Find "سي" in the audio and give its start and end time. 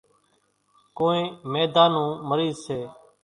2.65-2.79